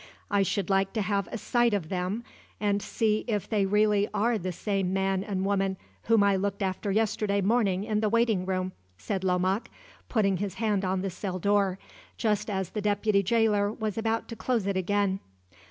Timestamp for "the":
4.39-4.51, 7.99-8.09, 11.03-11.11, 12.71-12.81